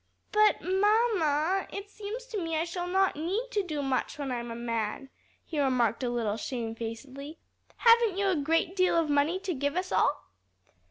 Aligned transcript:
"But, 0.31 0.63
mamma, 0.63 1.67
it 1.71 1.91
seems 1.91 2.25
to 2.25 2.39
me 2.41 2.57
I 2.57 2.63
shall 2.63 2.87
not 2.87 3.15
need 3.15 3.49
to 3.51 3.61
do 3.61 3.83
much 3.83 4.17
when 4.17 4.31
I'm 4.31 4.49
a 4.49 4.55
man," 4.55 5.11
he 5.45 5.59
remarked 5.59 6.01
a 6.03 6.09
little 6.09 6.37
shamefacedly; 6.37 7.37
"haven't 7.77 8.17
you 8.17 8.25
a 8.27 8.35
great 8.35 8.75
deal 8.75 8.95
of 8.95 9.11
money 9.11 9.39
to 9.41 9.53
give 9.53 9.75
us 9.75 9.91
all?" 9.91 10.23